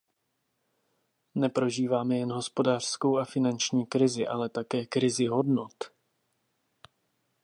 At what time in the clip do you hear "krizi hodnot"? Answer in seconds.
4.85-5.73